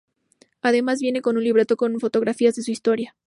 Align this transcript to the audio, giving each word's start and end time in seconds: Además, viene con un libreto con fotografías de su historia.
Además, 0.63 0.97
viene 0.99 1.21
con 1.21 1.37
un 1.37 1.43
libreto 1.43 1.77
con 1.77 1.99
fotografías 1.99 2.55
de 2.55 2.63
su 2.63 2.71
historia. 2.71 3.13